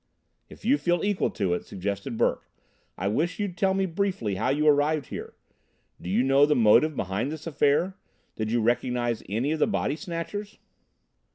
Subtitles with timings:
[0.49, 2.49] "If you feel equal to it," suggested Burke,
[2.97, 5.35] "I wish you'd tell me briefly how you arrived here.
[6.01, 7.93] Do you know the motive behind this affair?
[8.35, 10.57] Did you recognize any of the body snatchers?"